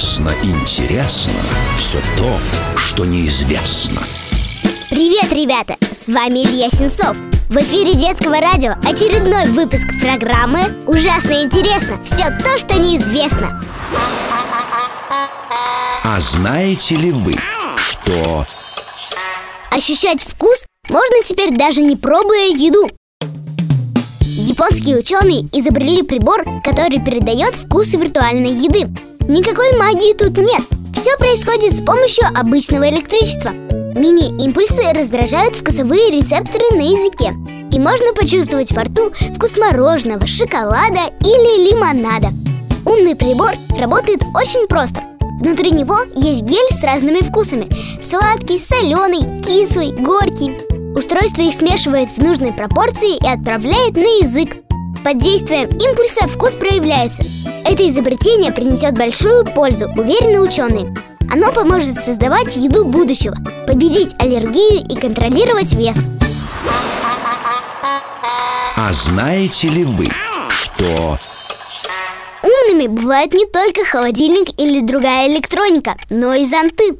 Ужасно 0.00 0.32
интересно 0.42 1.34
все 1.76 2.00
то, 2.16 2.32
что 2.74 3.04
неизвестно. 3.04 4.00
Привет, 4.88 5.30
ребята! 5.30 5.76
С 5.92 6.08
вами 6.08 6.38
Илья 6.38 6.70
Сенцов. 6.70 7.14
В 7.50 7.58
эфире 7.58 7.92
детского 7.92 8.40
радио 8.40 8.72
очередной 8.82 9.48
выпуск 9.48 9.86
программы 10.00 10.60
«Ужасно 10.86 11.42
интересно. 11.42 12.00
Все 12.02 12.30
то, 12.42 12.56
что 12.56 12.78
неизвестно». 12.80 13.62
А 16.02 16.18
знаете 16.18 16.94
ли 16.94 17.12
вы, 17.12 17.34
что... 17.76 18.46
Ощущать 19.70 20.24
вкус 20.24 20.64
можно 20.88 21.22
теперь 21.26 21.54
даже 21.54 21.82
не 21.82 21.96
пробуя 21.96 22.46
еду. 22.46 22.88
Японские 24.60 24.98
ученые 24.98 25.48
изобрели 25.52 26.02
прибор, 26.02 26.44
который 26.62 27.02
передает 27.02 27.54
вкус 27.54 27.94
виртуальной 27.94 28.50
еды. 28.50 28.90
Никакой 29.26 29.74
магии 29.78 30.12
тут 30.12 30.36
нет. 30.36 30.60
Все 30.94 31.16
происходит 31.16 31.74
с 31.74 31.80
помощью 31.80 32.24
обычного 32.34 32.90
электричества. 32.90 33.52
Мини-импульсы 33.52 34.82
раздражают 34.92 35.54
вкусовые 35.54 36.10
рецепторы 36.10 36.76
на 36.76 36.82
языке. 36.82 37.34
И 37.74 37.78
можно 37.78 38.12
почувствовать 38.12 38.70
во 38.72 38.82
рту 38.82 39.10
вкус 39.34 39.56
мороженого, 39.56 40.26
шоколада 40.26 41.08
или 41.20 41.70
лимонада. 41.70 42.28
Умный 42.84 43.16
прибор 43.16 43.52
работает 43.78 44.20
очень 44.34 44.68
просто. 44.68 45.00
Внутри 45.40 45.70
него 45.70 46.00
есть 46.14 46.42
гель 46.42 46.68
с 46.70 46.82
разными 46.82 47.20
вкусами 47.20 47.66
Сладкий, 48.02 48.58
соленый, 48.58 49.40
кислый, 49.40 49.92
горький 49.92 50.54
Устройство 51.00 51.40
их 51.40 51.54
смешивает 51.54 52.10
в 52.10 52.22
нужной 52.22 52.52
пропорции 52.52 53.16
и 53.16 53.26
отправляет 53.26 53.96
на 53.96 54.20
язык. 54.20 54.50
Под 55.02 55.16
действием 55.16 55.70
импульса 55.70 56.28
вкус 56.28 56.54
проявляется. 56.56 57.22
Это 57.64 57.88
изобретение 57.88 58.52
принесет 58.52 58.98
большую 58.98 59.46
пользу, 59.46 59.86
уверены 59.96 60.42
ученые. 60.42 60.94
Оно 61.32 61.52
поможет 61.52 61.94
создавать 61.94 62.54
еду 62.56 62.84
будущего 62.84 63.34
Победить 63.66 64.14
аллергию 64.18 64.84
и 64.86 64.94
контролировать 64.94 65.72
вес. 65.72 66.04
А 68.76 68.92
знаете 68.92 69.68
ли 69.68 69.84
вы, 69.84 70.06
что... 70.50 71.16
Умными 72.42 72.88
бывают 72.88 73.32
не 73.32 73.46
только 73.46 73.86
холодильник 73.86 74.50
или 74.60 74.80
другая 74.82 75.28
электроника, 75.28 75.96
но 76.10 76.34
и 76.34 76.44
зонты. 76.44 76.98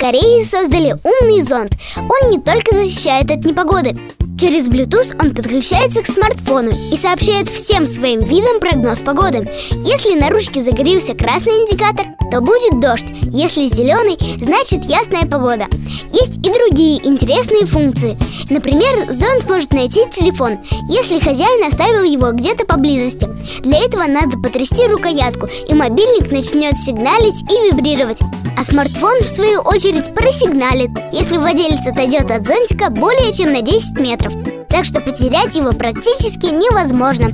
В 0.00 0.02
Корее 0.02 0.42
создали 0.42 0.96
умный 1.04 1.42
зонт. 1.42 1.74
Он 1.94 2.30
не 2.30 2.40
только 2.40 2.74
защищает 2.74 3.30
от 3.30 3.44
непогоды. 3.44 3.94
Через 4.40 4.66
Bluetooth 4.66 5.14
он 5.22 5.34
подключается 5.34 6.02
к 6.02 6.06
смартфону 6.06 6.70
и 6.90 6.96
сообщает 6.96 7.50
всем 7.50 7.86
своим 7.86 8.20
видам 8.20 8.60
прогноз 8.60 9.02
погоды. 9.02 9.46
Если 9.72 10.18
на 10.18 10.30
ручке 10.30 10.62
загорелся 10.62 11.12
красный 11.12 11.52
индикатор, 11.52 12.06
то 12.30 12.40
будет 12.40 12.80
дождь. 12.80 13.08
Если 13.30 13.68
зеленый, 13.68 14.16
значит 14.42 14.86
ясная 14.86 15.26
погода. 15.26 15.66
Есть 16.06 16.38
и 16.38 16.50
другие 16.50 17.06
интересные 17.06 17.66
функции. 17.66 18.16
Например, 18.50 19.10
зонт 19.10 19.48
может 19.48 19.72
найти 19.72 20.00
телефон, 20.10 20.58
если 20.88 21.20
хозяин 21.20 21.64
оставил 21.64 22.02
его 22.02 22.32
где-то 22.32 22.66
поблизости. 22.66 23.28
Для 23.60 23.78
этого 23.78 24.04
надо 24.08 24.36
потрясти 24.38 24.86
рукоятку, 24.88 25.46
и 25.46 25.72
мобильник 25.72 26.32
начнет 26.32 26.76
сигналить 26.76 27.42
и 27.48 27.70
вибрировать. 27.70 28.18
А 28.58 28.64
смартфон, 28.64 29.20
в 29.20 29.28
свою 29.28 29.60
очередь, 29.60 30.12
просигналит, 30.14 30.90
если 31.12 31.36
владелец 31.36 31.86
отойдет 31.86 32.28
от 32.32 32.44
зонтика 32.44 32.90
более 32.90 33.32
чем 33.32 33.52
на 33.52 33.62
10 33.62 34.00
метров. 34.00 34.32
Так 34.68 34.84
что 34.84 35.00
потерять 35.00 35.54
его 35.54 35.70
практически 35.70 36.46
невозможно. 36.46 37.30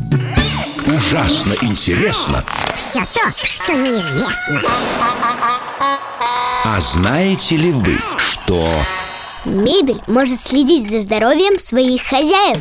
Ужасно 0.87 1.55
интересно. 1.63 2.45
Все 2.77 3.01
то, 3.01 3.33
что 3.43 3.73
неизвестно. 3.73 4.63
А 6.65 6.81
знаете 6.81 7.57
ли 7.57 7.73
вы, 7.73 7.99
что... 8.19 8.69
Мебель 9.47 10.03
может 10.09 10.41
следить 10.41 10.91
за 10.91 11.01
здоровьем 11.01 11.61
своих 11.61 12.03
хозяев. 12.03 12.59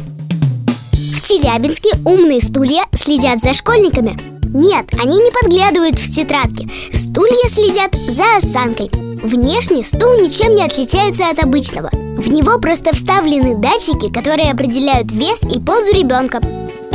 В 0.94 1.28
Челябинске 1.28 1.90
умные 2.06 2.40
стулья 2.41 2.84
следят 2.94 3.41
за 3.41 3.56
школьниками. 3.56 4.16
Нет, 4.44 4.85
они 5.01 5.18
не 5.18 5.31
подглядывают 5.31 5.97
в 5.97 6.13
тетрадки. 6.13 6.69
Стулья 6.94 7.50
следят 7.50 7.96
за 8.07 8.23
осанкой. 8.38 8.91
Внешне 9.23 9.84
стул 9.84 10.13
ничем 10.22 10.53
не 10.53 10.63
отличается 10.63 11.28
от 11.28 11.44
обычного. 11.44 11.90
В 11.91 12.29
него 12.29 12.59
просто 12.59 12.94
вставлены 12.94 13.56
датчики, 13.56 14.13
которые 14.13 14.52
определяют 14.52 15.12
вес 15.12 15.41
и 15.41 15.59
позу 15.59 15.91
ребенка. 15.91 16.40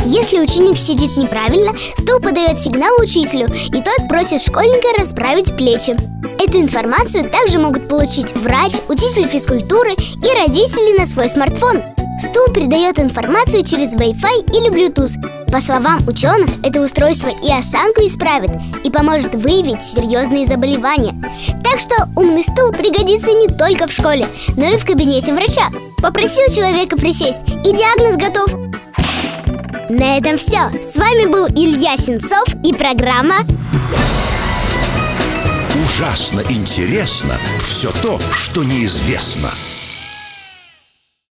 Если 0.05 0.39
ученик 0.39 0.77
сидит 0.77 1.15
неправильно, 1.15 1.73
стул 1.95 2.19
подает 2.19 2.59
сигнал 2.59 2.91
учителю, 2.99 3.47
и 3.47 3.81
тот 3.81 4.07
просит 4.09 4.41
школьника 4.41 4.87
расправить 4.97 5.55
плечи. 5.55 5.95
Эту 6.39 6.59
информацию 6.59 7.29
также 7.29 7.59
могут 7.59 7.87
получить 7.87 8.35
врач, 8.35 8.73
учитель 8.89 9.27
физкультуры 9.27 9.91
и 9.93 10.35
родители 10.35 10.97
на 10.97 11.05
свой 11.05 11.29
смартфон. 11.29 11.83
Стул 12.19 12.53
передает 12.53 12.99
информацию 12.99 13.63
через 13.63 13.95
Wi-Fi 13.95 14.51
или 14.55 14.69
Bluetooth. 14.69 15.51
По 15.51 15.61
словам 15.61 16.07
ученых, 16.07 16.49
это 16.63 16.81
устройство 16.81 17.29
и 17.29 17.51
осанку 17.51 18.01
исправит 18.01 18.51
и 18.83 18.89
поможет 18.89 19.35
выявить 19.35 19.83
серьезные 19.83 20.45
заболевания. 20.45 21.15
Так 21.63 21.79
что 21.79 22.09
умный 22.15 22.43
стул 22.43 22.71
пригодится 22.71 23.31
не 23.33 23.47
только 23.47 23.87
в 23.87 23.91
школе, 23.91 24.25
но 24.55 24.65
и 24.65 24.77
в 24.77 24.85
кабинете 24.85 25.33
врача. 25.33 25.69
Попросил 26.01 26.47
человека 26.47 26.97
присесть, 26.97 27.43
и 27.47 27.71
диагноз 27.71 28.15
готов. 28.15 28.70
На 29.91 30.17
этом 30.17 30.37
все. 30.37 30.71
С 30.81 30.95
вами 30.95 31.25
был 31.25 31.47
Илья 31.49 31.97
Сенцов 31.97 32.45
и 32.63 32.71
программа 32.71 33.39
Ужасно 35.83 36.41
интересно 36.49 37.37
все 37.59 37.91
то, 38.01 38.17
что 38.31 38.63
неизвестно. 38.63 39.49